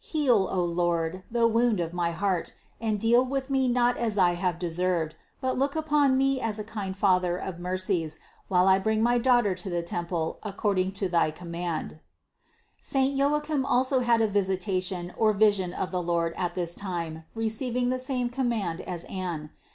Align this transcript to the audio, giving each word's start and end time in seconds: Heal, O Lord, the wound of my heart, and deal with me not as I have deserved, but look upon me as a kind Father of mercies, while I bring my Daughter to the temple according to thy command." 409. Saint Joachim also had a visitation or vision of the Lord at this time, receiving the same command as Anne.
Heal, 0.00 0.48
O 0.50 0.64
Lord, 0.64 1.22
the 1.30 1.46
wound 1.46 1.78
of 1.78 1.92
my 1.92 2.12
heart, 2.12 2.54
and 2.80 2.98
deal 2.98 3.22
with 3.22 3.50
me 3.50 3.68
not 3.68 3.98
as 3.98 4.16
I 4.16 4.32
have 4.32 4.58
deserved, 4.58 5.16
but 5.42 5.58
look 5.58 5.76
upon 5.76 6.16
me 6.16 6.40
as 6.40 6.58
a 6.58 6.64
kind 6.64 6.96
Father 6.96 7.36
of 7.36 7.58
mercies, 7.58 8.18
while 8.48 8.68
I 8.68 8.78
bring 8.78 9.02
my 9.02 9.18
Daughter 9.18 9.54
to 9.54 9.68
the 9.68 9.82
temple 9.82 10.38
according 10.44 10.92
to 10.92 11.10
thy 11.10 11.30
command." 11.30 11.98
409. 12.80 12.80
Saint 12.80 13.16
Joachim 13.18 13.66
also 13.66 14.00
had 14.00 14.22
a 14.22 14.28
visitation 14.28 15.12
or 15.14 15.34
vision 15.34 15.74
of 15.74 15.90
the 15.90 16.02
Lord 16.02 16.32
at 16.38 16.54
this 16.54 16.74
time, 16.74 17.24
receiving 17.34 17.90
the 17.90 17.98
same 17.98 18.30
command 18.30 18.80
as 18.80 19.04
Anne. 19.10 19.50